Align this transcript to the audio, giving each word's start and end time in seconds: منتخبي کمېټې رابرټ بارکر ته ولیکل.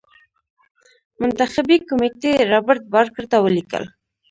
منتخبي 1.21 1.77
کمېټې 1.89 2.31
رابرټ 2.51 2.81
بارکر 2.93 3.23
ته 3.31 3.37
ولیکل. 3.45 3.83